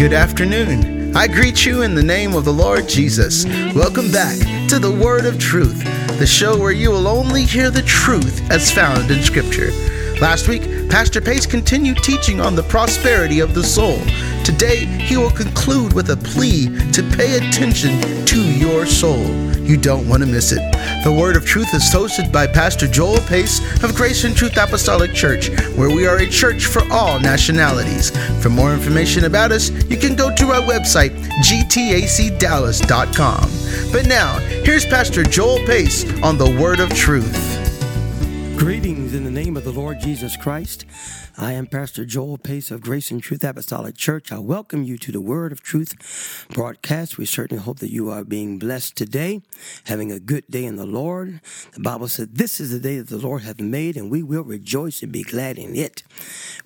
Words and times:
Good 0.00 0.14
afternoon. 0.14 1.14
I 1.14 1.26
greet 1.26 1.66
you 1.66 1.82
in 1.82 1.94
the 1.94 2.02
name 2.02 2.34
of 2.34 2.46
the 2.46 2.52
Lord 2.54 2.88
Jesus. 2.88 3.44
Welcome 3.74 4.10
back 4.10 4.38
to 4.70 4.78
the 4.78 4.90
Word 4.90 5.26
of 5.26 5.38
Truth, 5.38 5.84
the 6.18 6.26
show 6.26 6.58
where 6.58 6.72
you 6.72 6.90
will 6.90 7.06
only 7.06 7.44
hear 7.44 7.70
the 7.70 7.82
truth 7.82 8.50
as 8.50 8.70
found 8.72 9.10
in 9.10 9.22
Scripture. 9.22 9.70
Last 10.18 10.48
week, 10.48 10.62
Pastor 10.88 11.20
Pace 11.20 11.44
continued 11.44 11.98
teaching 11.98 12.40
on 12.40 12.54
the 12.54 12.62
prosperity 12.62 13.40
of 13.40 13.52
the 13.52 13.62
soul. 13.62 13.98
Today, 14.42 14.86
he 14.86 15.18
will 15.18 15.30
conclude 15.32 15.92
with 15.92 16.08
a 16.08 16.16
plea 16.16 16.68
to 16.92 17.02
pay 17.14 17.36
attention 17.36 18.24
to 18.24 18.42
your 18.42 18.86
soul. 18.86 19.49
You 19.70 19.76
don't 19.76 20.08
want 20.08 20.24
to 20.24 20.28
miss 20.28 20.50
it. 20.50 20.58
The 21.04 21.12
Word 21.12 21.36
of 21.36 21.46
Truth 21.46 21.72
is 21.74 21.94
hosted 21.94 22.32
by 22.32 22.48
Pastor 22.48 22.88
Joel 22.88 23.20
Pace 23.20 23.60
of 23.84 23.94
Grace 23.94 24.24
and 24.24 24.36
Truth 24.36 24.56
Apostolic 24.56 25.14
Church, 25.14 25.48
where 25.76 25.88
we 25.88 26.08
are 26.08 26.16
a 26.16 26.28
church 26.28 26.66
for 26.66 26.82
all 26.90 27.20
nationalities. 27.20 28.10
For 28.42 28.48
more 28.48 28.72
information 28.72 29.26
about 29.26 29.52
us, 29.52 29.70
you 29.88 29.96
can 29.96 30.16
go 30.16 30.34
to 30.34 30.48
our 30.48 30.62
website, 30.62 31.10
gtacdallas.com. 31.44 33.92
But 33.92 34.08
now, 34.08 34.40
here's 34.64 34.84
Pastor 34.84 35.22
Joel 35.22 35.64
Pace 35.66 36.04
on 36.20 36.36
the 36.36 36.50
Word 36.60 36.80
of 36.80 36.92
Truth. 36.92 38.58
Greetings 38.58 39.14
in 39.14 39.22
the 39.22 39.30
name 39.30 39.56
of 39.56 39.62
the 39.62 39.72
Lord 39.72 40.00
Jesus 40.00 40.36
Christ. 40.36 40.84
I 41.40 41.52
am 41.52 41.66
Pastor 41.66 42.04
Joel 42.04 42.36
Pace 42.36 42.70
of 42.70 42.82
Grace 42.82 43.10
and 43.10 43.22
Truth 43.22 43.44
Apostolic 43.44 43.96
Church. 43.96 44.30
I 44.30 44.38
welcome 44.38 44.82
you 44.82 44.98
to 44.98 45.10
the 45.10 45.22
Word 45.22 45.52
of 45.52 45.62
Truth 45.62 46.46
broadcast. 46.50 47.16
We 47.16 47.24
certainly 47.24 47.62
hope 47.62 47.78
that 47.78 47.90
you 47.90 48.10
are 48.10 48.24
being 48.24 48.58
blessed 48.58 48.94
today, 48.94 49.40
having 49.84 50.12
a 50.12 50.20
good 50.20 50.44
day 50.50 50.66
in 50.66 50.76
the 50.76 50.84
Lord. 50.84 51.40
The 51.72 51.80
Bible 51.80 52.08
said, 52.08 52.34
This 52.34 52.60
is 52.60 52.72
the 52.72 52.78
day 52.78 52.98
that 52.98 53.08
the 53.08 53.16
Lord 53.16 53.40
hath 53.40 53.58
made, 53.58 53.96
and 53.96 54.10
we 54.10 54.22
will 54.22 54.44
rejoice 54.44 55.02
and 55.02 55.10
be 55.10 55.22
glad 55.22 55.56
in 55.56 55.74
it. 55.74 56.02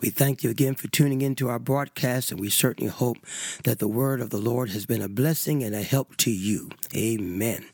We 0.00 0.10
thank 0.10 0.42
you 0.42 0.50
again 0.50 0.74
for 0.74 0.88
tuning 0.88 1.22
into 1.22 1.48
our 1.48 1.60
broadcast, 1.60 2.32
and 2.32 2.40
we 2.40 2.50
certainly 2.50 2.90
hope 2.90 3.18
that 3.62 3.78
the 3.78 3.86
Word 3.86 4.20
of 4.20 4.30
the 4.30 4.38
Lord 4.38 4.70
has 4.70 4.86
been 4.86 5.02
a 5.02 5.08
blessing 5.08 5.62
and 5.62 5.76
a 5.76 5.82
help 5.82 6.16
to 6.16 6.32
you. 6.32 6.68
Amen. 6.96 7.64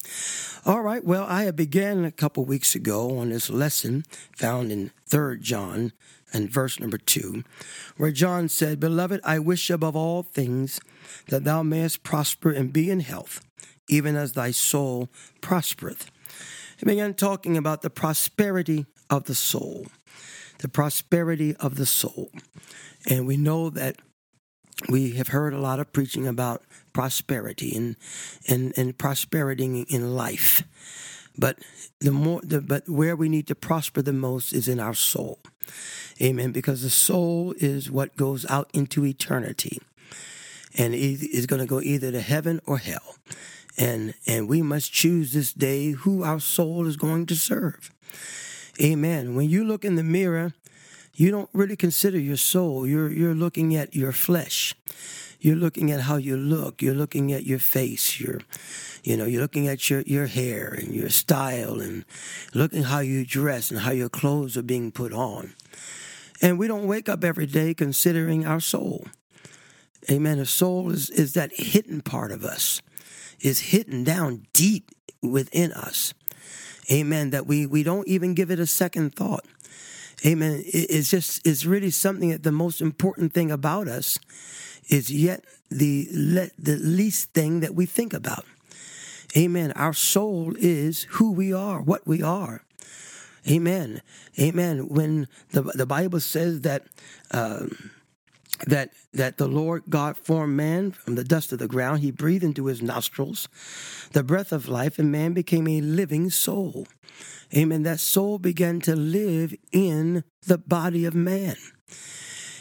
All 0.66 0.82
right, 0.82 1.02
well, 1.02 1.24
I 1.24 1.50
began 1.52 2.04
a 2.04 2.10
couple 2.10 2.44
weeks 2.44 2.74
ago 2.74 3.16
on 3.16 3.30
this 3.30 3.48
lesson 3.48 4.04
found 4.36 4.70
in 4.70 4.90
3 5.06 5.40
John 5.40 5.92
and 6.32 6.50
verse 6.50 6.78
number 6.78 6.98
2, 6.98 7.42
where 7.96 8.12
John 8.12 8.48
said, 8.48 8.80
Beloved, 8.80 9.20
I 9.24 9.38
wish 9.38 9.70
above 9.70 9.96
all 9.96 10.22
things 10.22 10.80
that 11.28 11.44
thou 11.44 11.62
mayest 11.62 12.02
prosper 12.02 12.50
and 12.50 12.72
be 12.72 12.90
in 12.90 13.00
health, 13.00 13.44
even 13.88 14.16
as 14.16 14.32
thy 14.32 14.50
soul 14.50 15.08
prospereth. 15.40 16.10
He 16.76 16.86
began 16.86 17.14
talking 17.14 17.56
about 17.56 17.82
the 17.82 17.90
prosperity 17.90 18.86
of 19.10 19.24
the 19.24 19.34
soul, 19.34 19.86
the 20.58 20.68
prosperity 20.68 21.54
of 21.56 21.76
the 21.76 21.86
soul. 21.86 22.30
And 23.08 23.26
we 23.26 23.36
know 23.36 23.70
that 23.70 23.96
we 24.88 25.12
have 25.12 25.28
heard 25.28 25.52
a 25.52 25.60
lot 25.60 25.80
of 25.80 25.92
preaching 25.92 26.26
about 26.26 26.62
prosperity 26.92 27.76
and 27.76 27.96
and, 28.48 28.72
and 28.76 28.96
prosperity 28.96 29.84
in 29.88 30.14
life. 30.14 30.62
But 31.36 31.58
the 32.00 32.12
more 32.12 32.40
the, 32.42 32.60
but 32.60 32.88
where 32.88 33.16
we 33.16 33.28
need 33.28 33.46
to 33.48 33.54
prosper 33.54 34.02
the 34.02 34.12
most 34.12 34.52
is 34.52 34.68
in 34.68 34.80
our 34.80 34.94
soul. 34.94 35.38
Amen. 36.20 36.52
Because 36.52 36.82
the 36.82 36.90
soul 36.90 37.54
is 37.58 37.90
what 37.90 38.16
goes 38.16 38.44
out 38.50 38.70
into 38.72 39.04
eternity. 39.04 39.80
And 40.76 40.94
it 40.94 41.22
is 41.22 41.46
going 41.46 41.60
to 41.60 41.66
go 41.66 41.80
either 41.80 42.12
to 42.12 42.20
heaven 42.20 42.60
or 42.66 42.78
hell. 42.78 43.16
And 43.78 44.14
and 44.26 44.48
we 44.48 44.62
must 44.62 44.92
choose 44.92 45.32
this 45.32 45.52
day 45.52 45.92
who 45.92 46.22
our 46.22 46.40
soul 46.40 46.86
is 46.86 46.96
going 46.96 47.26
to 47.26 47.34
serve. 47.34 47.90
Amen. 48.80 49.34
When 49.34 49.48
you 49.48 49.64
look 49.64 49.84
in 49.84 49.96
the 49.96 50.02
mirror, 50.02 50.52
you 51.14 51.30
don't 51.30 51.50
really 51.52 51.76
consider 51.76 52.18
your 52.18 52.36
soul. 52.36 52.86
You're 52.86 53.10
you're 53.10 53.34
looking 53.34 53.74
at 53.74 53.94
your 53.94 54.12
flesh. 54.12 54.74
You're 55.40 55.56
looking 55.56 55.90
at 55.90 56.02
how 56.02 56.16
you 56.16 56.36
look. 56.36 56.82
You're 56.82 56.94
looking 56.94 57.32
at 57.32 57.46
your 57.46 57.58
face. 57.58 58.20
You're 58.20 58.40
you 59.02 59.16
know, 59.16 59.24
you're 59.24 59.40
looking 59.40 59.68
at 59.68 59.88
your, 59.88 60.02
your 60.02 60.26
hair 60.26 60.68
and 60.68 60.94
your 60.94 61.08
style 61.08 61.80
and 61.80 62.04
looking 62.54 62.82
how 62.84 63.00
you 63.00 63.24
dress 63.24 63.70
and 63.70 63.80
how 63.80 63.92
your 63.92 64.08
clothes 64.08 64.56
are 64.56 64.62
being 64.62 64.92
put 64.92 65.12
on. 65.12 65.54
And 66.42 66.58
we 66.58 66.68
don't 66.68 66.86
wake 66.86 67.08
up 67.08 67.22
every 67.22 67.46
day 67.46 67.74
considering 67.74 68.46
our 68.46 68.60
soul. 68.60 69.06
Amen. 70.10 70.38
The 70.38 70.46
soul 70.46 70.90
is, 70.90 71.10
is 71.10 71.34
that 71.34 71.52
hidden 71.52 72.00
part 72.00 72.32
of 72.32 72.44
us, 72.44 72.80
is 73.40 73.60
hidden 73.60 74.04
down 74.04 74.46
deep 74.52 74.90
within 75.22 75.72
us. 75.72 76.14
Amen. 76.90 77.30
That 77.30 77.46
we, 77.46 77.66
we 77.66 77.82
don't 77.82 78.08
even 78.08 78.34
give 78.34 78.50
it 78.50 78.58
a 78.58 78.66
second 78.66 79.14
thought. 79.14 79.44
Amen. 80.24 80.62
It's 80.66 81.10
just, 81.10 81.46
it's 81.46 81.64
really 81.64 81.90
something 81.90 82.30
that 82.30 82.42
the 82.42 82.52
most 82.52 82.80
important 82.80 83.32
thing 83.32 83.50
about 83.50 83.88
us 83.88 84.18
is 84.88 85.10
yet 85.10 85.44
the, 85.70 86.08
le- 86.12 86.50
the 86.58 86.76
least 86.76 87.32
thing 87.32 87.60
that 87.60 87.74
we 87.74 87.86
think 87.86 88.12
about. 88.12 88.44
Amen. 89.36 89.72
Our 89.72 89.92
soul 89.92 90.54
is 90.58 91.04
who 91.10 91.32
we 91.32 91.52
are, 91.52 91.80
what 91.80 92.06
we 92.06 92.22
are. 92.22 92.62
Amen. 93.48 94.02
Amen. 94.38 94.88
When 94.88 95.28
the, 95.50 95.62
the 95.62 95.86
Bible 95.86 96.20
says 96.20 96.62
that, 96.62 96.84
um, 97.30 97.90
that 98.66 98.90
that 99.12 99.38
the 99.38 99.48
Lord 99.48 99.84
God 99.88 100.16
formed 100.16 100.56
man 100.56 100.92
from 100.92 101.14
the 101.14 101.24
dust 101.24 101.52
of 101.52 101.58
the 101.58 101.68
ground. 101.68 102.00
He 102.00 102.10
breathed 102.10 102.44
into 102.44 102.66
his 102.66 102.82
nostrils 102.82 103.48
the 104.12 104.22
breath 104.22 104.52
of 104.52 104.68
life, 104.68 104.98
and 104.98 105.10
man 105.10 105.32
became 105.32 105.66
a 105.66 105.80
living 105.80 106.30
soul. 106.30 106.86
Amen. 107.56 107.82
That 107.82 108.00
soul 108.00 108.38
began 108.38 108.80
to 108.82 108.94
live 108.94 109.54
in 109.72 110.24
the 110.46 110.58
body 110.58 111.04
of 111.04 111.14
man. 111.14 111.56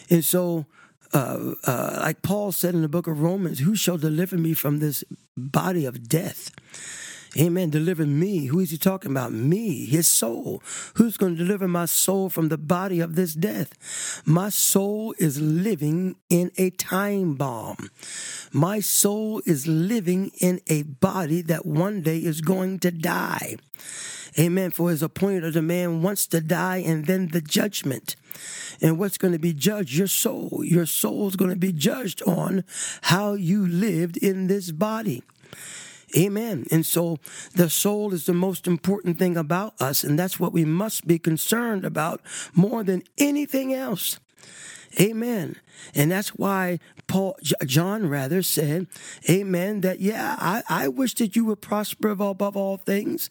And 0.10 0.26
so, 0.26 0.66
uh, 1.14 1.54
uh, 1.66 2.00
like 2.02 2.22
Paul 2.22 2.52
said 2.52 2.74
in 2.74 2.82
the 2.82 2.90
book 2.90 3.08
of 3.08 3.22
Romans, 3.22 3.60
who 3.60 3.76
shall 3.76 3.98
deliver 3.98 4.38
me 4.38 4.54
from 4.54 4.80
this 4.80 5.04
body 5.38 5.86
of 5.86 6.08
death? 6.10 6.52
Amen. 7.38 7.70
Deliver 7.70 8.08
me. 8.08 8.48
Who 8.48 8.60
is 8.60 8.72
he 8.72 8.78
talking 8.78 9.12
about? 9.12 9.32
Me, 9.32 9.86
his 9.86 10.08
soul. 10.08 10.64
Who's 10.96 11.16
going 11.16 11.36
to 11.36 11.44
deliver 11.44 11.68
my 11.68 11.86
soul 11.86 12.30
from 12.30 12.50
the 12.50 12.58
body 12.58 13.00
of 13.00 13.16
this 13.16 13.36
death? 13.36 14.24
My 14.26 14.50
soul 14.50 15.14
is 15.20 15.40
living 15.40 16.16
in 16.30 16.52
a 16.58 16.72
time 16.72 17.36
bomb. 17.36 17.92
My 18.52 18.80
soul 18.80 19.44
is 19.46 19.68
living 19.68 20.32
in 20.42 20.60
a 20.68 20.84
body 20.84 21.44
that 21.44 21.68
one 21.68 22.02
day 22.02 22.18
is 22.18 22.42
going 22.42 22.80
to 22.80 22.90
die. 22.90 23.58
Amen. 24.38 24.72
For 24.72 24.90
his 24.90 25.04
appointed 25.04 25.56
a 25.56 25.62
man 25.62 26.02
wants 26.02 26.26
to 26.28 26.42
die 26.42 26.78
and 26.78 27.06
then 27.06 27.28
the 27.28 27.42
judgment. 27.42 28.16
And 28.82 28.98
what's 28.98 29.18
going 29.20 29.34
to 29.34 29.40
be 29.40 29.54
judged? 29.54 29.96
Your 29.96 30.08
soul. 30.08 30.62
Your 30.64 30.86
soul 30.88 31.28
is 31.28 31.36
going 31.36 31.52
to 31.52 31.58
be 31.58 31.74
judged 31.74 32.24
on 32.24 32.64
how 33.04 33.34
you 33.34 33.68
lived 33.68 34.18
in 34.18 34.48
this 34.48 34.72
body. 34.72 35.24
Amen. 36.18 36.66
And 36.72 36.86
so 36.86 37.18
the 37.56 37.70
soul 37.70 38.14
is 38.14 38.26
the 38.26 38.34
most 38.34 38.68
important 38.68 39.20
thing 39.20 39.38
about 39.38 39.80
us, 39.82 40.04
and 40.04 40.18
that's 40.18 40.40
what 40.40 40.54
we 40.54 40.66
must 40.66 41.08
be 41.08 41.20
concerned 41.20 41.86
about 41.86 42.22
more 42.54 42.84
than 42.84 43.04
anything 43.18 43.74
else. 43.74 44.20
Amen. 45.00 45.56
And 45.94 46.12
that's 46.12 46.30
why 46.30 46.80
Paul, 47.08 47.38
John 47.66 48.10
rather 48.10 48.42
said, 48.42 48.88
Amen, 49.30 49.82
that 49.82 50.00
yeah, 50.00 50.36
I, 50.40 50.64
I 50.68 50.88
wish 50.88 51.14
that 51.16 51.36
you 51.36 51.46
would 51.46 51.62
prosper 51.62 52.10
above 52.10 52.58
all 52.58 52.78
things, 52.78 53.30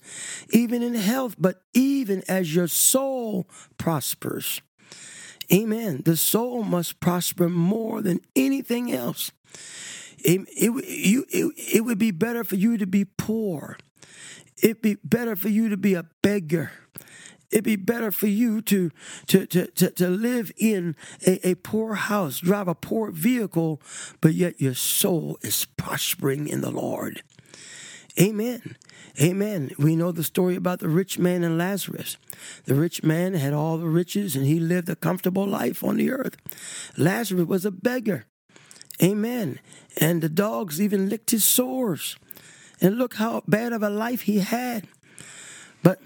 even 0.50 0.82
in 0.82 0.94
health, 0.94 1.34
but 1.38 1.62
even 1.74 2.22
as 2.28 2.54
your 2.54 2.68
soul 2.68 3.48
prospers. 3.76 4.62
Amen. 5.52 6.02
The 6.04 6.16
soul 6.16 6.62
must 6.62 7.00
prosper 7.00 7.48
more 7.48 8.02
than 8.02 8.20
anything 8.36 8.92
else. 8.92 9.32
It, 10.24 10.48
it, 10.48 10.70
you, 10.88 11.24
it, 11.28 11.54
it 11.74 11.80
would 11.84 11.98
be 11.98 12.10
better 12.10 12.44
for 12.44 12.56
you 12.56 12.76
to 12.78 12.86
be 12.86 13.04
poor. 13.04 13.76
It'd 14.62 14.82
be 14.82 14.96
better 15.04 15.36
for 15.36 15.48
you 15.48 15.68
to 15.68 15.76
be 15.76 15.94
a 15.94 16.04
beggar. 16.22 16.72
It'd 17.50 17.64
be 17.64 17.76
better 17.76 18.12
for 18.12 18.26
you 18.26 18.60
to, 18.62 18.90
to, 19.28 19.46
to, 19.46 19.66
to, 19.68 19.90
to 19.92 20.08
live 20.08 20.52
in 20.58 20.96
a, 21.26 21.50
a 21.50 21.54
poor 21.54 21.94
house, 21.94 22.40
drive 22.40 22.68
a 22.68 22.74
poor 22.74 23.10
vehicle, 23.10 23.80
but 24.20 24.34
yet 24.34 24.60
your 24.60 24.74
soul 24.74 25.38
is 25.42 25.64
prospering 25.64 26.46
in 26.48 26.60
the 26.60 26.70
Lord. 26.70 27.22
Amen. 28.20 28.76
Amen. 29.20 29.70
We 29.78 29.96
know 29.96 30.12
the 30.12 30.24
story 30.24 30.56
about 30.56 30.80
the 30.80 30.88
rich 30.88 31.18
man 31.18 31.44
and 31.44 31.56
Lazarus. 31.56 32.16
The 32.64 32.74
rich 32.74 33.02
man 33.02 33.34
had 33.34 33.52
all 33.52 33.78
the 33.78 33.86
riches 33.86 34.36
and 34.36 34.44
he 34.44 34.58
lived 34.58 34.88
a 34.88 34.96
comfortable 34.96 35.46
life 35.46 35.82
on 35.84 35.96
the 35.96 36.10
earth. 36.10 36.36
Lazarus 36.96 37.46
was 37.46 37.64
a 37.64 37.70
beggar. 37.70 38.26
Amen. 39.02 39.60
And 40.00 40.22
the 40.22 40.28
dogs 40.28 40.80
even 40.80 41.08
licked 41.08 41.30
his 41.30 41.44
sores. 41.44 42.16
And 42.80 42.98
look 42.98 43.14
how 43.14 43.42
bad 43.46 43.72
of 43.72 43.82
a 43.82 43.90
life 43.90 44.22
he 44.22 44.38
had. 44.38 44.86
But 45.82 46.00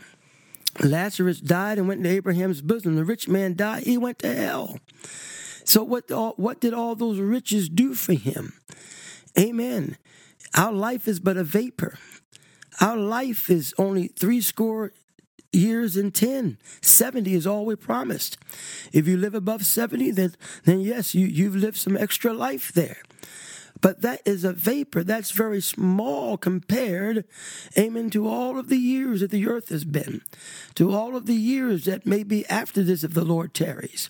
Lazarus 0.81 1.41
died 1.41 1.79
and 1.79 1.87
went 1.87 2.03
to 2.03 2.09
Abraham's 2.09 2.63
bosom. 2.63 2.97
The 2.97 3.05
rich 3.05 3.29
man 3.29 3.55
died, 3.55 3.85
he 3.85 3.99
went 3.99 4.19
to 4.21 4.35
hell. 4.35 4.79
So 5.65 5.83
what 5.83 6.11
what 6.39 6.61
did 6.61 6.75
all 6.75 6.95
those 6.95 7.19
riches 7.19 7.69
do 7.69 7.95
for 7.95 8.15
him? 8.15 8.55
Amen. 9.39 9.97
Our 10.55 10.73
life 10.73 11.07
is 11.09 11.21
but 11.21 11.37
a 11.37 11.45
vapor. 11.45 11.99
Our 12.81 12.97
life 12.97 13.49
is 13.49 13.75
only 13.79 14.09
three 14.09 14.41
score 14.41 14.93
years 15.53 15.97
and 15.97 16.15
10. 16.15 16.59
70 16.81 17.35
is 17.35 17.47
all 17.47 17.65
we 17.65 17.77
promised. 17.77 18.39
If 18.93 19.07
you 19.07 19.17
live 19.17 19.35
above 19.35 19.65
70, 19.65 20.11
then, 20.13 20.35
then 20.65 20.81
yes, 20.81 21.15
you, 21.15 21.27
you've 21.27 21.57
lived 21.57 21.77
some 21.77 21.97
extra 21.97 22.33
life 22.33 22.73
there. 22.73 22.99
But 23.83 24.01
that 24.03 24.23
is 24.25 24.45
a 24.45 24.53
vapor. 24.53 25.03
That's 25.03 25.33
very 25.33 25.61
small 25.61 26.39
compared, 26.39 27.25
amen, 27.77 28.11
to 28.11 28.29
all 28.29 28.57
of 28.57 28.69
the 28.69 28.77
years 28.77 29.21
that 29.21 29.33
the 29.33 29.49
earth 29.49 29.71
has 29.71 29.85
been, 29.85 30.23
to 30.77 30.95
all 30.95 31.17
of 31.17 31.27
the 31.27 31.35
years 31.35 31.85
that 31.85 32.07
may 32.07 32.23
be 32.23 32.47
after 32.47 32.85
this 32.85 33.03
if 33.03 33.13
the 33.13 33.25
Lord 33.25 33.53
tarries. 33.53 34.09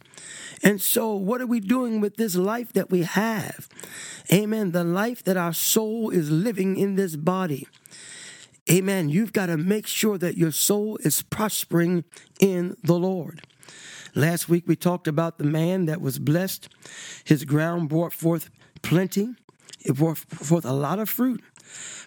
And 0.63 0.81
so, 0.81 1.15
what 1.15 1.41
are 1.41 1.47
we 1.47 1.59
doing 1.59 2.01
with 2.01 2.17
this 2.17 2.37
life 2.37 2.73
that 2.75 2.91
we 2.91 3.03
have? 3.03 3.67
Amen. 4.31 4.73
The 4.73 4.85
life 4.85 5.25
that 5.25 5.39
our 5.39 5.55
soul 5.55 6.11
is 6.11 6.31
living 6.31 6.77
in 6.77 6.95
this 6.97 7.17
body. 7.17 7.67
Amen. 8.71 9.09
You've 9.09 9.33
got 9.33 9.47
to 9.47 9.57
make 9.57 9.87
sure 9.87 10.17
that 10.19 10.37
your 10.37 10.53
soul 10.53 10.97
is 10.99 11.23
prospering 11.23 12.05
in 12.41 12.77
the 12.85 12.95
Lord. 12.95 13.43
Last 14.15 14.49
week 14.49 14.69
we 14.69 14.77
talked 14.77 15.09
about 15.09 15.39
the 15.39 15.45
man 15.45 15.87
that 15.87 16.01
was 16.01 16.19
blessed. 16.19 16.69
His 17.25 17.45
ground 17.45 17.89
brought 17.89 18.13
forth 18.13 18.51
plenty, 18.83 19.35
it 19.81 19.97
brought 19.97 20.19
forth 20.19 20.65
a 20.65 20.73
lot 20.73 21.01
of 21.01 21.09
fruit. 21.09 21.43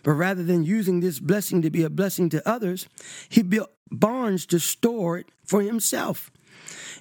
But 0.04 0.12
rather 0.14 0.44
than 0.44 0.64
using 0.64 1.00
this 1.00 1.20
blessing 1.20 1.62
to 1.64 1.70
be 1.70 1.84
a 1.84 1.90
blessing 1.90 2.30
to 2.30 2.48
others, 2.48 2.88
he 3.28 3.42
built 3.42 3.72
barns 3.92 4.46
to 4.48 4.60
store 4.60 5.18
it 5.18 5.28
for 5.44 5.62
himself. 5.62 6.32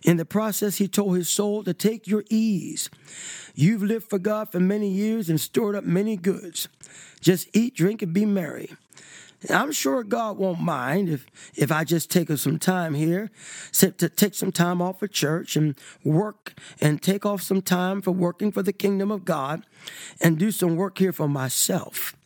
In 0.03 0.17
the 0.17 0.25
process, 0.25 0.77
he 0.77 0.89
told 0.89 1.17
his 1.17 1.29
soul 1.29 1.63
to 1.65 1.73
take 1.73 2.09
your 2.09 2.25
ease. 2.29 2.91
You've 3.55 3.83
lived 3.83 4.11
for 4.11 4.19
God 4.19 4.51
for 4.51 4.61
many 4.61 4.89
years 4.89 5.31
and 5.31 5.41
stored 5.41 5.77
up 5.77 5.85
many 5.85 6.17
goods. 6.17 6.69
Just 7.21 7.49
eat, 7.55 7.75
drink, 7.77 8.03
and 8.03 8.13
be 8.13 8.27
merry. 8.27 8.71
I'm 9.51 9.73
sure 9.73 10.03
God 10.03 10.39
won't 10.39 10.61
mind 10.61 11.09
if, 11.09 11.27
if 11.55 11.71
I 11.71 11.85
just 11.85 12.11
take 12.11 12.31
some 12.31 12.59
time 12.59 12.95
here, 12.95 13.31
to 13.73 13.91
take 13.91 14.35
some 14.35 14.53
time 14.53 14.81
off 14.81 15.03
of 15.03 15.13
church 15.13 15.57
and 15.57 15.79
work 16.03 16.55
and 16.81 17.03
take 17.03 17.27
off 17.27 17.43
some 17.43 17.63
time 17.63 18.01
for 18.01 18.13
working 18.13 18.53
for 18.53 18.63
the 18.63 18.73
kingdom 18.73 19.11
of 19.11 19.25
God 19.25 19.65
and 20.21 20.39
do 20.39 20.51
some 20.51 20.77
work 20.77 20.99
here 20.99 21.13
for 21.13 21.29
myself. 21.29 22.17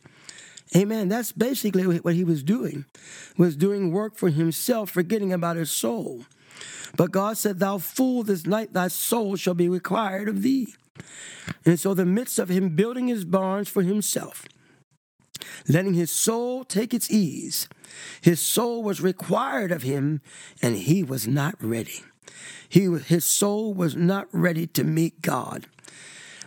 Amen. 0.75 1.09
That's 1.09 1.31
basically 1.31 1.99
what 1.99 2.13
he 2.13 2.23
was 2.23 2.43
doing, 2.43 2.85
was 3.37 3.55
doing 3.55 3.91
work 3.91 4.15
for 4.15 4.29
himself, 4.29 4.91
forgetting 4.91 5.33
about 5.33 5.55
his 5.55 5.71
soul. 5.71 6.25
But 6.95 7.11
God 7.11 7.37
said, 7.37 7.59
Thou 7.59 7.79
fool, 7.79 8.23
this 8.23 8.45
night 8.45 8.73
thy 8.73 8.87
soul 8.87 9.35
shall 9.35 9.55
be 9.55 9.69
required 9.69 10.29
of 10.29 10.41
thee. 10.43 10.75
And 11.65 11.79
so, 11.79 11.93
the 11.93 12.05
midst 12.05 12.39
of 12.39 12.49
him 12.49 12.75
building 12.75 13.07
his 13.07 13.25
barns 13.25 13.67
for 13.67 13.81
himself, 13.81 14.45
letting 15.69 15.93
his 15.93 16.11
soul 16.11 16.65
take 16.65 16.93
its 16.93 17.09
ease. 17.09 17.69
His 18.21 18.39
soul 18.39 18.83
was 18.83 18.99
required 18.99 19.71
of 19.71 19.83
him, 19.83 20.21
and 20.61 20.75
he 20.75 21.03
was 21.03 21.27
not 21.27 21.55
ready. 21.61 22.03
He, 22.67 22.85
his 22.97 23.23
soul 23.23 23.73
was 23.73 23.95
not 23.95 24.27
ready 24.31 24.67
to 24.67 24.83
meet 24.83 25.21
God. 25.21 25.67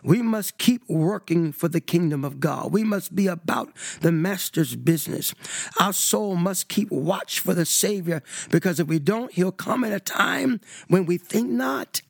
We 0.04 0.20
must 0.20 0.58
keep 0.58 0.82
working 0.88 1.52
for 1.52 1.68
the 1.68 1.80
kingdom 1.80 2.24
of 2.24 2.40
God. 2.40 2.72
We 2.72 2.82
must 2.82 3.14
be 3.14 3.28
about 3.28 3.72
the 4.00 4.10
master's 4.10 4.74
business. 4.74 5.32
Our 5.78 5.92
soul 5.92 6.34
must 6.34 6.68
keep 6.68 6.90
watch 6.90 7.38
for 7.38 7.54
the 7.54 7.64
Savior 7.64 8.22
because 8.50 8.80
if 8.80 8.88
we 8.88 8.98
don't, 8.98 9.32
he'll 9.32 9.52
come 9.52 9.84
at 9.84 9.92
a 9.92 10.00
time 10.00 10.60
when 10.88 11.06
we 11.06 11.18
think 11.18 11.50
not. 11.50 12.02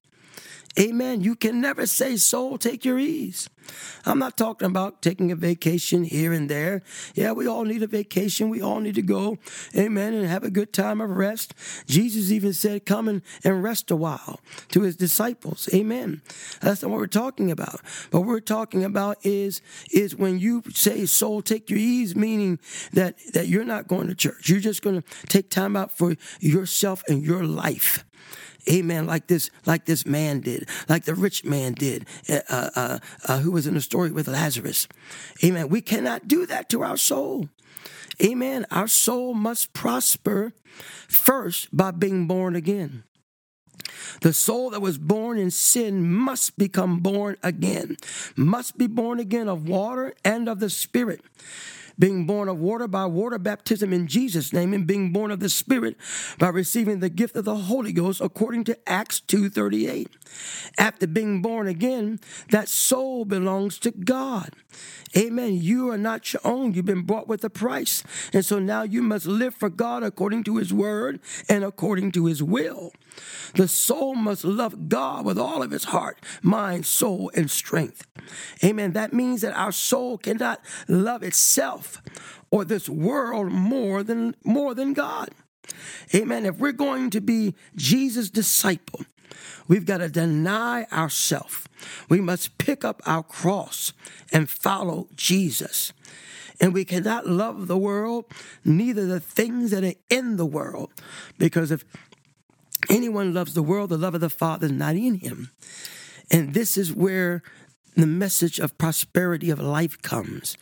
Amen. 0.79 1.21
You 1.21 1.35
can 1.35 1.61
never 1.61 1.87
say, 1.87 2.17
soul, 2.17 2.57
take 2.57 2.85
your 2.85 2.99
ease. 2.99 3.49
I'm 4.05 4.19
not 4.19 4.37
talking 4.37 4.67
about 4.67 5.03
taking 5.03 5.31
a 5.31 5.37
vacation 5.37 6.05
here 6.05 6.33
and 6.33 6.49
there. 6.49 6.83
Yeah, 7.15 7.33
we 7.33 7.47
all 7.47 7.65
need 7.65 7.83
a 7.83 7.87
vacation. 7.87 8.49
We 8.49 8.63
all 8.63 8.81
need 8.81 8.95
to 8.97 9.03
go, 9.03 9.39
amen, 9.77 10.15
and 10.15 10.27
have 10.27 10.45
a 10.45 10.51
good 10.51 10.73
time 10.73 11.01
of 11.01 11.11
rest. 11.11 11.55
Jesus 11.87 12.31
even 12.31 12.53
said, 12.53 12.87
come 12.87 13.07
and, 13.07 13.23
and 13.45 13.63
rest 13.63 13.91
a 13.91 13.97
while 13.97 14.41
to 14.69 14.83
his 14.83 14.97
disciples. 14.97 15.69
Amen. 15.75 16.23
That's 16.61 16.83
not 16.83 16.91
what 16.91 16.99
we're 16.99 17.07
talking 17.07 17.51
about. 17.51 17.81
But 18.11 18.21
what 18.21 18.29
we're 18.29 18.41
talking 18.41 18.85
about 18.85 19.19
is, 19.25 19.61
is 19.93 20.17
when 20.17 20.39
you 20.39 20.63
say, 20.73 21.07
soul, 21.07 21.43
take 21.43 21.71
your 21.71 21.79
ease, 21.79 22.17
meaning 22.17 22.59
that, 22.93 23.17
that 23.35 23.47
you're 23.47 23.65
not 23.65 23.89
going 23.89 24.09
to 24.09 24.15
church. 24.15 24.49
You're 24.49 24.61
just 24.61 24.83
going 24.83 25.03
to 25.03 25.27
take 25.27 25.51
time 25.51 25.77
out 25.77 25.97
for 25.97 26.17
yourself 26.41 27.03
and 27.09 27.23
your 27.23 27.45
life 27.45 28.05
amen, 28.71 29.07
like 29.07 29.27
this, 29.27 29.51
like 29.67 29.85
this 29.85 30.07
man 30.07 30.41
did, 30.41 30.69
like 30.89 31.05
the 31.05 31.15
rich 31.15 31.45
man 31.45 31.75
did, 31.75 32.07
uh, 32.29 32.41
uh, 32.49 32.71
uh, 32.75 32.99
uh, 33.29 33.39
who 33.39 33.53
was 33.53 33.67
in 33.67 33.75
the 33.75 33.81
story 33.81 34.11
with 34.11 34.29
Lazarus. 34.29 34.89
Amen. 35.45 35.69
We 35.69 35.81
cannot 35.81 36.29
do 36.29 36.47
that 36.47 36.69
to 36.71 36.83
our 36.83 36.97
soul. 36.97 37.49
Amen. 38.23 38.67
Our 38.71 38.89
soul 38.89 39.35
must 39.35 39.73
prosper 39.73 40.53
first 41.09 41.75
by 41.75 41.91
being 41.91 42.27
born 42.27 42.55
again. 42.57 43.05
The 44.21 44.33
soul 44.33 44.71
that 44.71 44.81
was 44.81 44.99
born 44.99 45.39
in 45.39 45.51
sin 45.51 46.09
must 46.09 46.57
become 46.57 47.01
born 47.01 47.37
again, 47.43 47.97
must 48.37 48.79
be 48.79 48.87
born 48.87 49.19
again 49.19 49.49
of 49.49 49.69
water 49.69 50.15
and 50.25 50.49
of 50.49 50.61
the 50.61 50.71
Spirit 50.71 51.21
being 51.99 52.27
born 52.27 52.49
of 52.49 52.59
water 52.59 52.89
by 52.89 53.07
water 53.07 53.39
baptism 53.39 53.93
in 53.93 54.07
Jesus' 54.07 54.53
name, 54.53 54.73
and 54.73 54.87
being 54.87 55.13
born 55.13 55.31
of 55.31 55.41
the 55.41 55.49
Spirit 55.49 55.97
by 56.39 56.49
receiving 56.49 57.01
the 57.01 57.09
gift 57.09 57.37
of 57.37 57.45
the 57.45 57.57
Holy 57.57 57.93
Ghost 57.93 58.21
according 58.21 58.65
to 58.65 58.79
Acts 58.89 59.21
2.38. 59.21 60.09
After 60.79 61.07
being 61.07 61.43
born 61.43 61.67
again, 61.67 62.21
that 62.51 62.69
soul 62.69 63.25
belongs 63.25 63.79
to 63.81 63.91
God. 63.91 64.51
Amen. 65.17 65.59
You 65.61 65.91
are 65.91 65.99
not 65.99 66.33
your 66.33 66.41
own. 66.45 66.73
You've 66.73 66.87
been 66.87 67.03
bought 67.03 67.29
with 67.29 67.45
a 67.45 67.51
price. 67.51 68.03
And 68.33 68.45
so 68.45 68.59
now 68.59 68.83
you 68.83 69.03
must 69.03 69.27
live 69.27 69.55
for 69.55 69.69
God 69.69 70.03
according 70.03 70.45
to 70.45 70.57
his 70.57 70.73
word 70.73 71.21
and 71.49 71.65
according 71.65 72.13
to 72.13 72.27
his 72.27 72.43
will. 72.43 72.93
The 73.55 73.69
soul 73.69 74.15
must 74.15 74.45
love 74.45 74.89
God 74.89 75.25
with 75.25 75.39
all 75.39 75.63
of 75.63 75.73
its 75.73 75.85
heart, 75.85 76.19
mind, 76.43 76.87
soul, 76.87 77.31
and 77.35 77.51
strength. 77.51 78.07
Amen. 78.65 78.93
That 78.93 79.13
means 79.13 79.43
that 79.43 79.55
our 79.55 79.73
soul 79.73 80.19
cannot 80.19 80.61
love 80.89 81.23
itself 81.23 82.03
or 82.51 82.65
this 82.65 82.89
world 82.89 83.51
more 83.51 84.03
than 84.03 84.37
more 84.45 84.75
than 84.75 84.93
God. 84.93 85.31
Amen. 86.15 86.47
If 86.47 86.59
we're 86.59 86.73
going 86.73 87.11
to 87.11 87.21
be 87.21 87.55
Jesus' 87.77 88.31
disciple, 88.31 89.05
we've 89.69 89.87
got 89.87 89.99
to 89.99 90.09
deny 90.09 90.85
ourselves. 90.93 91.67
We 92.09 92.21
must 92.21 92.59
pick 92.59 92.85
up 92.85 93.03
our 93.07 93.23
cross 93.23 93.93
and 94.33 94.49
follow 94.49 95.09
Jesus. 95.15 95.93
And 96.61 96.73
we 96.73 96.85
cannot 96.85 97.27
love 97.27 97.67
the 97.67 97.79
world, 97.79 98.27
neither 98.65 99.07
the 99.07 99.21
things 99.21 99.71
that 99.73 99.83
are 99.83 99.99
in 100.09 100.37
the 100.37 100.47
world. 100.47 100.93
Because 101.39 101.71
if 101.73 101.85
anyone 102.91 103.35
loves 103.35 103.55
the 103.55 103.63
world, 103.63 103.91
the 103.91 103.99
love 103.99 104.15
of 104.15 104.21
the 104.21 104.31
Father 104.31 104.67
is 104.67 104.73
not 104.73 104.97
in 104.97 105.17
him. 105.17 105.51
And 106.31 106.55
this 106.55 106.79
is 106.79 106.93
where 106.93 107.43
the 107.97 108.07
message 108.07 108.59
of 108.59 108.79
prosperity 108.79 109.51
of 109.51 109.61
life 109.61 110.01
comes. 110.03 110.57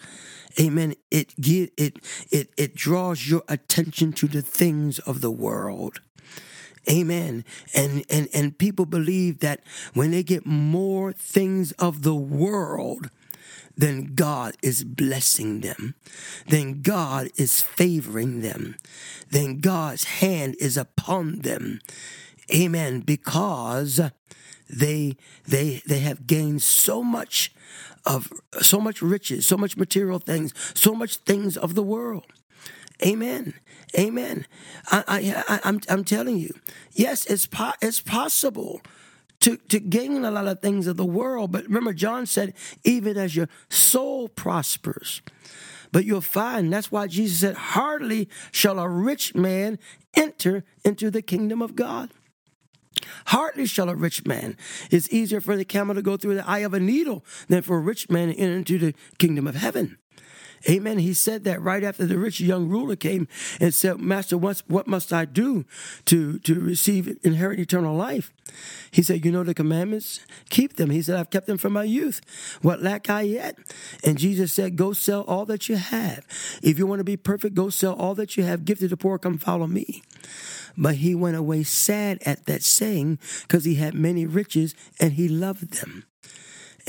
Amen. 0.59 0.95
It 1.11 1.33
it 1.39 2.01
it 2.31 2.51
it 2.57 2.75
draws 2.75 3.29
your 3.29 3.43
attention 3.49 4.13
to 4.15 4.27
the 4.27 4.43
things 4.43 4.99
of 5.01 5.21
the 5.21 5.31
world. 5.31 6.01
Amen. 6.91 7.45
And 7.75 8.05
and 8.11 8.29
and 8.35 8.59
people 8.59 8.87
believe 8.87 9.41
that 9.41 9.61
when 9.95 10.11
they 10.11 10.23
get 10.23 10.47
more 10.47 11.13
things 11.13 11.73
of 11.73 12.03
the 12.03 12.15
world, 12.15 13.11
then 13.81 14.15
God 14.15 14.57
is 14.63 14.85
blessing 14.85 15.61
them. 15.61 15.95
Then 16.47 16.83
God 16.83 17.29
is 17.37 17.61
favoring 17.61 18.41
them. 18.41 18.77
Then 19.31 19.61
God's 19.61 20.05
hand 20.05 20.57
is 20.61 20.77
upon 20.77 21.41
them. 21.41 21.81
Amen. 22.55 23.01
Because 23.01 24.01
they 24.69 25.17
they 25.47 25.83
they 25.87 26.01
have 26.01 26.27
gained 26.27 26.63
so 26.63 27.03
much 27.03 27.53
of 28.05 28.33
so 28.61 28.81
much 28.81 29.03
riches, 29.03 29.47
so 29.47 29.57
much 29.57 29.77
material 29.77 30.19
things, 30.19 30.53
so 30.75 30.95
much 30.95 31.17
things 31.17 31.57
of 31.57 31.75
the 31.75 31.83
world. 31.83 32.27
Amen. 33.05 33.55
Amen. 33.99 34.47
I, 34.91 35.05
I, 35.09 35.45
I, 35.49 35.61
I'm, 35.65 35.81
I'm 35.89 36.05
telling 36.05 36.37
you, 36.37 36.55
yes, 36.93 37.27
it's, 37.27 37.47
po- 37.47 37.73
it's 37.81 38.01
possible 38.01 38.83
to, 39.41 39.57
to 39.57 39.81
gain 39.81 40.25
a 40.25 40.31
lot 40.31 40.47
of 40.47 40.61
things 40.61 40.87
of 40.87 40.97
the 40.97 41.05
world. 41.05 41.53
But 41.53 41.65
remember, 41.65 41.93
John 41.93 42.27
said, 42.27 42.55
even 42.85 43.17
as 43.17 43.35
your 43.35 43.49
soul 43.69 44.29
prospers. 44.29 45.23
But 45.93 46.05
you'll 46.05 46.21
find 46.21 46.73
that's 46.73 46.93
why 46.93 47.07
Jesus 47.07 47.41
said, 47.41 47.57
Hardly 47.57 48.29
shall 48.53 48.79
a 48.79 48.89
rich 48.89 49.35
man 49.35 49.79
enter 50.15 50.65
into 50.85 51.11
the 51.11 51.23
kingdom 51.23 51.63
of 51.63 51.75
God. 51.75 52.11
Hardly 53.27 53.67
shall 53.67 53.89
a 53.89 53.95
rich 53.95 54.27
man. 54.27 54.57
It's 54.91 55.13
easier 55.13 55.41
for 55.41 55.57
the 55.57 55.65
camel 55.65 55.95
to 55.95 56.03
go 56.03 56.17
through 56.17 56.37
the 56.37 56.49
eye 56.49 56.59
of 56.59 56.75
a 56.75 56.81
needle 56.81 57.25
than 57.49 57.63
for 57.63 57.77
a 57.77 57.81
rich 57.81 58.11
man 58.11 58.29
to 58.29 58.37
enter 58.37 58.57
into 58.57 58.79
the 58.79 58.95
kingdom 59.19 59.47
of 59.47 59.55
heaven. 59.55 59.99
Amen. 60.69 60.99
He 60.99 61.15
said 61.15 61.45
that 61.45 61.63
right 61.63 61.83
after 61.83 62.05
the 62.05 62.19
rich 62.19 62.41
young 62.41 62.69
ruler 62.69 62.97
came 62.97 63.29
and 63.61 63.75
said, 63.75 63.99
Master, 63.99 64.37
what, 64.37 64.63
what 64.67 64.87
must 64.87 65.13
I 65.13 65.25
do 65.25 65.65
to, 66.07 66.39
to 66.41 66.61
receive, 66.61 67.19
inherit 67.23 67.59
eternal 67.59 67.97
life? 67.97 68.33
He 68.91 69.03
said, 69.03 69.25
You 69.25 69.33
know 69.33 69.45
the 69.45 69.55
commandments? 69.55 70.21
Keep 70.51 70.77
them. 70.77 70.91
He 70.91 71.01
said, 71.03 71.17
I've 71.17 71.31
kept 71.31 71.47
them 71.47 71.57
from 71.57 71.73
my 71.73 71.85
youth. 71.85 72.21
What 72.61 72.83
lack 72.83 73.09
I 73.09 73.23
yet? 73.23 73.57
And 74.05 74.19
Jesus 74.19 74.53
said, 74.53 74.77
Go 74.77 74.93
sell 74.93 75.23
all 75.23 75.47
that 75.47 75.69
you 75.69 75.77
have. 75.77 76.27
If 76.63 76.79
you 76.79 76.87
want 76.87 77.01
to 77.01 77.05
be 77.05 77.17
perfect, 77.17 77.55
go 77.55 77.71
sell 77.71 77.95
all 77.95 78.15
that 78.17 78.37
you 78.37 78.43
have. 78.45 78.65
Give 78.65 78.79
to 78.81 78.89
the 78.89 78.97
poor, 78.97 79.19
come 79.19 79.39
follow 79.39 79.67
me. 79.67 80.03
But 80.77 80.97
he 80.97 81.15
went 81.15 81.37
away 81.37 81.63
sad 81.63 82.19
at 82.27 82.47
that 82.47 82.63
saying 82.63 83.19
because 83.43 83.65
he 83.65 83.77
had 83.77 83.95
many 83.95 84.27
riches 84.27 84.75
and 84.99 85.15
he 85.15 85.29
loved 85.29 85.75
them. 85.81 86.05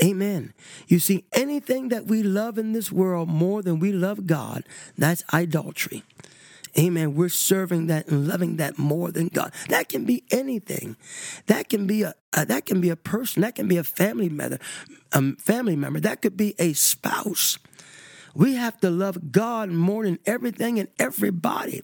Amen. 0.02 0.52
You 0.86 0.98
see, 0.98 1.24
anything 1.32 1.88
that 1.88 2.06
we 2.06 2.22
love 2.22 2.58
in 2.58 2.72
this 2.72 2.92
world 2.92 3.28
more 3.28 3.62
than 3.62 3.78
we 3.78 3.92
love 3.92 4.26
God, 4.26 4.64
that's 4.96 5.24
idolatry. 5.32 6.02
Amen. 6.78 7.14
We're 7.14 7.28
serving 7.28 7.88
that 7.88 8.08
and 8.08 8.26
loving 8.26 8.56
that 8.56 8.78
more 8.78 9.10
than 9.10 9.28
God. 9.28 9.52
That 9.68 9.90
can 9.90 10.04
be 10.04 10.24
anything. 10.30 10.96
That 11.46 11.68
can 11.68 11.86
be 11.86 12.02
a, 12.02 12.14
a 12.32 12.46
that 12.46 12.64
can 12.64 12.80
be 12.80 12.88
a 12.88 12.96
person. 12.96 13.42
That 13.42 13.54
can 13.54 13.68
be 13.68 13.76
a 13.76 13.84
family 13.84 14.30
member. 14.30 14.58
A 15.12 15.18
um, 15.18 15.36
family 15.36 15.76
member. 15.76 16.00
That 16.00 16.22
could 16.22 16.36
be 16.36 16.54
a 16.58 16.72
spouse. 16.72 17.58
We 18.34 18.54
have 18.54 18.80
to 18.80 18.88
love 18.88 19.30
God 19.30 19.68
more 19.68 20.04
than 20.04 20.18
everything 20.24 20.78
and 20.78 20.88
everybody. 20.98 21.82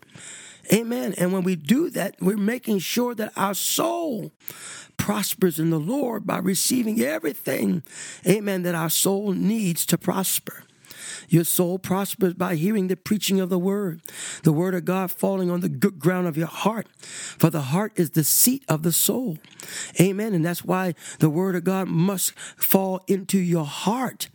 Amen. 0.72 1.14
And 1.16 1.32
when 1.32 1.44
we 1.44 1.56
do 1.56 1.90
that, 1.90 2.16
we're 2.20 2.36
making 2.36 2.80
sure 2.80 3.14
that 3.14 3.32
our 3.36 3.54
soul 3.54 4.32
prospers 4.96 5.58
in 5.58 5.70
the 5.70 5.80
Lord 5.80 6.26
by 6.26 6.38
receiving 6.38 7.00
everything, 7.00 7.82
amen, 8.26 8.62
that 8.64 8.74
our 8.74 8.90
soul 8.90 9.32
needs 9.32 9.86
to 9.86 9.96
prosper. 9.96 10.64
Your 11.28 11.44
soul 11.44 11.78
prospers 11.78 12.34
by 12.34 12.54
hearing 12.54 12.88
the 12.88 12.96
preaching 12.96 13.40
of 13.40 13.50
the 13.50 13.58
word, 13.58 14.00
the 14.42 14.52
word 14.52 14.74
of 14.74 14.84
God 14.84 15.10
falling 15.10 15.50
on 15.50 15.60
the 15.60 15.68
good 15.68 15.98
ground 15.98 16.26
of 16.26 16.36
your 16.36 16.46
heart. 16.46 16.88
For 16.98 17.50
the 17.50 17.62
heart 17.62 17.92
is 17.96 18.10
the 18.10 18.24
seat 18.24 18.64
of 18.68 18.82
the 18.82 18.92
soul. 18.92 19.38
Amen. 20.00 20.34
And 20.34 20.44
that's 20.44 20.64
why 20.64 20.94
the 21.18 21.30
word 21.30 21.56
of 21.56 21.64
God 21.64 21.88
must 21.88 22.32
fall 22.56 23.02
into 23.06 23.38
your 23.38 23.66
heart. 23.66 24.28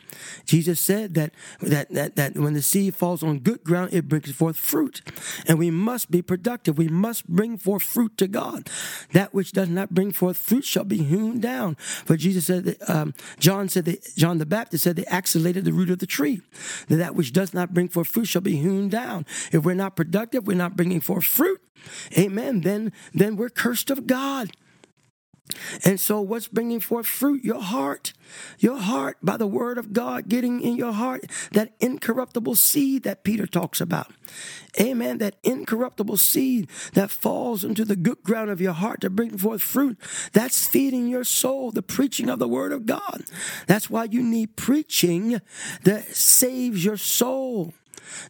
Jesus 0.46 0.80
said 0.80 1.14
that, 1.16 1.32
that, 1.62 1.90
that, 1.92 2.16
that 2.16 2.36
when 2.36 2.54
the 2.54 2.62
seed 2.62 2.96
falls 2.96 3.24
on 3.24 3.40
good 3.40 3.64
ground, 3.64 3.94
it 3.94 4.08
brings 4.08 4.32
forth 4.32 4.58
fruit. 4.58 5.02
And 5.48 5.58
we 5.58 5.72
must 5.72 6.12
be 6.12 6.22
productive. 6.22 6.78
We 6.78 6.88
must 6.88 7.28
bring 7.28 7.58
forth 7.58 7.84
fruit 7.84 8.18
to 8.18 8.28
God. 8.28 8.70
That 9.14 9.34
which 9.34 9.52
does 9.52 9.70
not 9.70 9.94
bring 9.94 10.12
forth 10.12 10.38
fruit 10.38 10.66
shall 10.66 10.84
be 10.84 11.04
hewn 11.04 11.40
down. 11.40 11.76
For 11.76 12.18
Jesus 12.18 12.46
said 12.46 12.66
that, 12.66 12.90
um, 12.90 13.14
John 13.40 13.70
said 13.70 13.86
that, 13.86 14.16
John 14.16 14.38
the 14.38 14.46
Baptist 14.46 14.84
said 14.84 14.96
they 14.96 15.04
axolated 15.04 15.64
the 15.64 15.74
root 15.74 15.90
of 15.90 16.00
the 16.00 16.06
tree 16.06 16.42
that 16.88 16.98
that 16.98 17.16
which 17.16 17.34
does 17.34 17.54
not 17.54 17.74
bring 17.74 17.90
forth 17.90 18.08
fruit 18.08 18.26
shall 18.26 18.42
be 18.42 18.56
hewn 18.56 18.90
down. 18.90 19.26
If 19.52 19.64
we're 19.64 19.76
not 19.76 19.96
productive, 19.96 20.48
we're 20.48 20.58
not 20.58 20.76
bringing 20.76 21.02
forth 21.02 21.26
fruit. 21.26 21.62
Amen. 22.18 22.62
Then, 22.62 22.92
then 23.14 23.36
we're 23.36 23.50
cursed 23.50 23.92
of 23.92 24.08
God. 24.08 24.52
And 25.84 26.00
so, 26.00 26.22
what's 26.22 26.48
bringing 26.48 26.80
forth 26.80 27.06
fruit? 27.06 27.44
Your 27.44 27.62
heart. 27.62 28.14
Your 28.60 28.78
heart, 28.78 29.18
by 29.22 29.36
the 29.36 29.46
word 29.46 29.78
of 29.78 29.92
God, 29.92 30.30
getting 30.30 30.62
in 30.62 30.78
your 30.78 30.94
heart 30.94 31.26
that 31.52 31.74
incorruptible 31.82 32.56
seed 32.56 33.04
that 33.04 33.24
Peter 33.24 33.46
talks 33.46 33.82
about. 33.82 34.08
Amen. 34.80 35.18
That 35.18 35.36
incorruptible 35.44 36.18
seed 36.18 36.70
that 36.94 37.12
falls 37.12 37.66
into 37.66 37.84
the 37.84 37.98
good 37.98 38.24
ground 38.24 38.52
of 38.52 38.62
your 38.62 38.74
heart 38.74 39.02
to 39.02 39.10
bring 39.10 39.38
forth 39.38 39.62
fruit. 39.62 39.98
That's 40.32 40.66
feeding 40.66 41.08
your 41.08 41.26
soul, 41.26 41.72
the 41.72 41.84
preaching 41.84 42.30
of 42.30 42.40
the 42.40 42.48
word 42.48 42.72
of 42.72 42.86
God. 42.86 43.26
That's 43.68 43.90
why 43.90 44.06
you 44.06 44.24
need 44.24 44.56
preaching 44.56 45.42
that 45.84 46.16
saves 46.16 46.86
your 46.86 46.98
soul, 46.98 47.74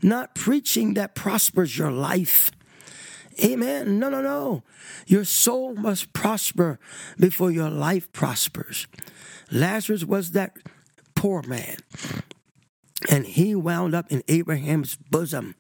not 0.02 0.34
preaching 0.34 0.96
that 0.96 1.14
prospers 1.14 1.78
your 1.78 1.92
life. 1.92 2.50
Amen. 3.44 4.00
No, 4.00 4.10
no, 4.10 4.22
no. 4.22 4.64
Your 5.08 5.24
soul 5.24 5.76
must 5.76 6.14
prosper 6.14 6.80
before 7.20 7.52
your 7.52 7.70
life 7.70 8.12
prospers. 8.12 8.88
Lazarus 9.52 10.04
was 10.04 10.32
that 10.32 10.58
poor 11.16 11.42
man, 11.44 11.78
and 13.10 13.26
he 13.26 13.56
wound 13.56 13.96
up 13.96 14.12
in 14.12 14.24
Abraham's 14.28 14.96
bosom, 14.96 15.56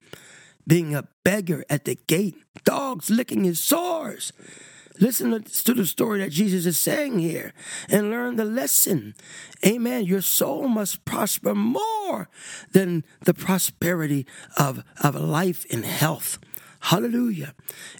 being 0.67 0.95
a 0.95 1.07
beggar 1.23 1.63
at 1.69 1.85
the 1.85 1.95
gate, 2.07 2.35
dogs 2.63 3.09
licking 3.09 3.43
his 3.43 3.59
sores. 3.59 4.31
Listen 4.99 5.41
to 5.43 5.73
the 5.73 5.85
story 5.85 6.19
that 6.19 6.31
Jesus 6.31 6.65
is 6.65 6.77
saying 6.77 7.17
here 7.19 7.53
and 7.89 8.11
learn 8.11 8.35
the 8.35 8.45
lesson. 8.45 9.15
Amen. 9.65 10.05
Your 10.05 10.21
soul 10.21 10.67
must 10.67 11.03
prosper 11.03 11.55
more 11.55 12.29
than 12.71 13.03
the 13.21 13.33
prosperity 13.33 14.27
of, 14.57 14.83
of 15.03 15.15
life 15.15 15.65
and 15.71 15.83
health. 15.83 16.37
Hallelujah. 16.87 17.53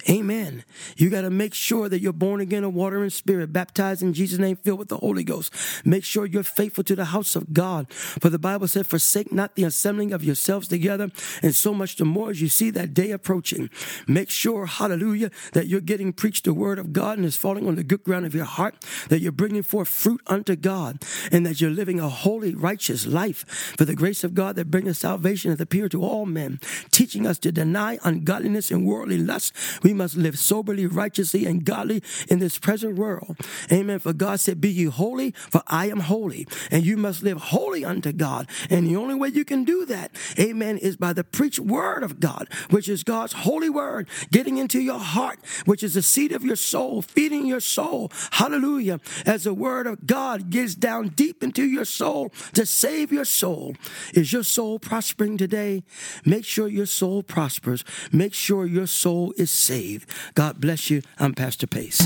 Amen. 0.10 0.66
You 0.98 1.10
got 1.10 1.22
to 1.22 1.30
make 1.30 1.54
sure 1.54 1.88
that 1.88 2.02
you're 2.02 2.12
born 2.12 2.42
again 2.42 2.66
of 2.66 2.74
water 2.74 3.02
and 3.02 3.13
spirit, 3.13 3.54
baptized 3.54 4.02
in 4.02 4.12
Jesus' 4.12 4.40
name, 4.40 4.58
filled 4.58 4.80
with 4.80 4.90
the 4.90 4.98
Holy 4.98 5.24
Ghost. 5.24 5.54
Make 5.86 6.04
sure 6.04 6.25
you're 6.25 6.44
faithful 6.44 6.84
to 6.84 6.96
the 6.98 7.06
house 7.06 7.38
of 7.38 7.54
God. 7.54 7.90
For 7.94 8.30
the 8.30 8.38
Bible 8.38 8.68
said, 8.68 8.86
forsake 8.86 9.32
not 9.32 9.56
the 9.56 9.63
assembling 9.63 10.12
of 10.12 10.22
yourselves 10.22 10.68
together, 10.68 11.12
and 11.42 11.56
so 11.56 11.74
much 11.74 11.96
the 11.96 12.04
more 12.04 12.32
as 12.32 12.42
you 12.42 12.50
see 12.50 12.72
that 12.72 12.94
day 12.94 13.12
approaching. 13.12 13.70
Make 14.06 14.30
sure, 14.30 14.66
hallelujah, 14.66 15.32
that 15.54 15.68
you're 15.68 15.80
getting 15.80 16.12
preached 16.12 16.44
the 16.44 16.54
word 16.54 16.78
of 16.78 16.92
God 16.92 17.18
and 17.18 17.25
it's 17.25 17.38
falling 17.38 17.66
on 17.70 17.75
the 17.75 17.86
good 17.86 18.04
ground 18.04 18.25
of 18.25 18.36
your 18.36 18.44
heart, 18.44 18.75
that 19.08 19.22
you're 19.22 19.32
bringing 19.32 19.63
forth 19.63 19.88
fruit 19.88 20.20
unto 20.28 20.58
God, 20.58 21.02
and 21.32 21.46
that 21.46 21.62
you're 21.62 21.72
living 21.72 22.02
a 22.02 22.10
holy, 22.10 22.54
righteous 22.54 23.08
life. 23.08 23.46
For 23.78 23.86
the 23.86 23.96
grace 23.96 24.25
of 24.25 24.34
God 24.34 24.58
that 24.58 24.70
bringeth 24.70 24.98
salvation 24.98 25.52
hath 25.52 25.62
appeared 25.62 25.92
to 25.92 26.04
all 26.04 26.25
men, 26.25 26.60
teaching 26.92 27.25
us 27.25 27.40
to 27.40 27.52
deny 27.54 27.98
ungodliness 28.04 28.73
and 28.74 28.86
worldly 28.86 29.18
lust. 29.18 29.53
We 29.84 29.94
must 29.94 30.15
live 30.15 30.38
soberly, 30.38 30.86
righteously, 30.86 31.46
and 31.46 31.63
godly 31.63 32.03
in 32.27 32.39
this 32.39 32.58
present 32.58 32.98
world. 32.98 33.38
Amen. 33.72 34.00
For 34.00 34.13
God 34.13 34.39
said, 34.39 34.60
Be 34.60 34.70
ye 34.70 34.86
holy, 34.86 35.32
for 35.32 35.62
I 35.68 35.89
am 35.89 36.01
holy. 36.01 36.48
And 36.72 36.86
you 36.86 36.98
must 36.98 37.24
live 37.24 37.38
holy 37.38 37.86
unto 37.86 38.12
God. 38.12 38.50
And 38.70 38.88
the 38.88 38.96
only 38.96 39.15
way 39.15 39.30
you 39.30 39.46
can 39.46 39.63
do 39.63 39.86
that, 39.86 40.12
amen, 40.39 40.77
is 40.80 40.98
by 40.98 41.13
the 41.13 41.24
preached 41.24 41.60
word 41.60 42.03
of 42.03 42.20
God, 42.20 42.48
which 42.70 42.89
is 42.89 43.03
God's 43.03 43.34
holy 43.34 43.70
word, 43.70 44.08
getting 44.32 44.58
into 44.58 44.82
your 44.82 45.00
heart, 45.00 45.39
which 45.65 45.84
is 45.84 45.94
the 45.94 46.01
seed 46.01 46.32
of 46.32 46.44
your 46.44 46.56
soul, 46.56 47.01
feeding 47.01 47.46
your 47.46 47.60
soul. 47.60 48.12
Hallelujah. 48.32 49.00
As 49.25 49.44
the 49.44 49.53
word 49.53 49.88
of 49.88 50.06
God 50.08 50.50
gets 50.50 50.75
down 50.75 51.10
deep 51.10 51.44
into 51.44 51.63
your 51.63 51.86
soul 51.86 52.30
to 52.53 52.65
save 52.65 53.12
your 53.12 53.25
soul. 53.25 53.75
Is 54.13 54.34
your 54.34 54.44
soul 54.44 54.80
prospering 54.80 55.38
today? 55.38 55.84
Make 56.25 56.46
sure 56.46 56.68
your 56.68 56.86
soul 56.86 57.24
prospers. 57.24 57.84
Make 58.12 58.34
sure 58.34 58.62
your 58.65 58.88
soul 58.88 59.34
is 59.38 59.50
saved. 59.50 60.10
God 60.36 60.60
bless 60.60 60.89
you. 60.89 61.01
I'm 61.20 61.34
Pastor 61.34 61.67
Pace. 61.67 62.01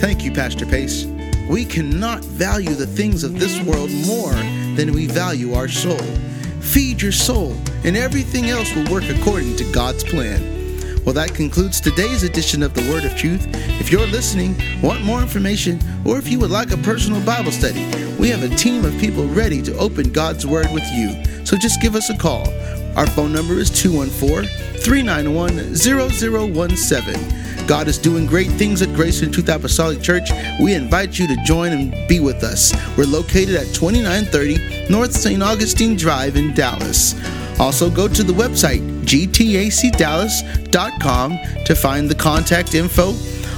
Thank 0.00 0.24
you, 0.24 0.32
Pastor 0.32 0.66
Pace. 0.66 1.06
We 1.48 1.64
cannot 1.64 2.24
value 2.24 2.74
the 2.74 2.86
things 2.86 3.24
of 3.24 3.38
this 3.38 3.60
world 3.62 3.90
more 4.06 4.34
than 4.76 4.92
we 4.92 5.06
value 5.06 5.54
our 5.54 5.68
soul. 5.68 5.98
Feed 6.60 7.02
your 7.02 7.12
soul, 7.12 7.54
and 7.84 7.96
everything 7.96 8.50
else 8.50 8.74
will 8.74 8.90
work 8.90 9.04
according 9.08 9.56
to 9.56 9.72
God's 9.72 10.02
plan. 10.02 10.54
Well, 11.04 11.14
that 11.14 11.34
concludes 11.34 11.82
today's 11.82 12.22
edition 12.22 12.62
of 12.62 12.72
the 12.72 12.80
Word 12.90 13.04
of 13.04 13.14
Truth. 13.14 13.46
If 13.78 13.92
you're 13.92 14.06
listening, 14.06 14.56
want 14.80 15.04
more 15.04 15.20
information, 15.20 15.78
or 16.06 16.16
if 16.16 16.26
you 16.26 16.38
would 16.38 16.50
like 16.50 16.72
a 16.72 16.78
personal 16.78 17.22
Bible 17.26 17.52
study, 17.52 17.84
we 18.18 18.30
have 18.30 18.42
a 18.42 18.56
team 18.56 18.86
of 18.86 18.98
people 18.98 19.26
ready 19.26 19.60
to 19.62 19.76
open 19.76 20.10
God's 20.12 20.46
Word 20.46 20.68
with 20.72 20.84
you. 20.94 21.22
So 21.44 21.58
just 21.58 21.82
give 21.82 21.94
us 21.94 22.08
a 22.08 22.16
call. 22.16 22.46
Our 22.96 23.06
phone 23.06 23.32
number 23.32 23.54
is 23.54 23.70
214 23.70 24.48
391 24.80 25.74
0017. 25.74 27.66
God 27.66 27.88
is 27.88 27.98
doing 27.98 28.26
great 28.26 28.50
things 28.52 28.82
at 28.82 28.94
Grace 28.94 29.22
and 29.22 29.32
Truth 29.32 29.48
Apostolic 29.48 30.02
Church. 30.02 30.28
We 30.60 30.74
invite 30.74 31.18
you 31.18 31.26
to 31.28 31.36
join 31.44 31.72
and 31.72 32.08
be 32.08 32.20
with 32.20 32.44
us. 32.44 32.74
We're 32.96 33.06
located 33.06 33.54
at 33.54 33.72
2930 33.74 34.90
North 34.90 35.12
St. 35.12 35.42
Augustine 35.42 35.96
Drive 35.96 36.36
in 36.36 36.52
Dallas. 36.54 37.14
Also, 37.58 37.88
go 37.88 38.06
to 38.08 38.22
the 38.22 38.32
website 38.32 38.82
gtacdallas.com 39.04 41.38
to 41.64 41.74
find 41.74 42.08
the 42.08 42.14
contact 42.14 42.74
info 42.74 43.12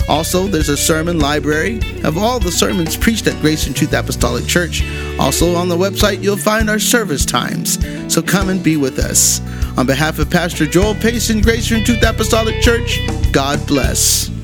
also, 0.09 0.47
there's 0.47 0.69
a 0.69 0.77
sermon 0.77 1.19
library 1.19 1.81
of 2.05 2.17
all 2.17 2.39
the 2.39 2.53
sermons 2.53 2.97
preached 2.97 3.27
at 3.27 3.41
Grace 3.41 3.67
and 3.67 3.75
Truth 3.75 3.93
Apostolic 3.93 4.47
Church. 4.47 4.85
Also, 5.19 5.55
on 5.55 5.69
the 5.69 5.77
website, 5.77 6.23
you'll 6.23 6.37
find 6.37 6.71
our 6.71 6.79
service 6.79 7.25
times. 7.25 7.79
So 8.13 8.23
come 8.23 8.49
and 8.49 8.63
be 8.63 8.77
with 8.77 8.99
us. 8.99 9.41
On 9.77 9.87
behalf 9.87 10.19
of 10.19 10.31
Pastor 10.31 10.67
Joel 10.67 10.95
Pace 10.95 11.31
and 11.31 11.43
Grace 11.43 11.71
and 11.71 11.85
Truth 11.85 12.03
Apostolic 12.03 12.61
Church, 12.61 13.01
God 13.33 13.67
bless. 13.67 14.36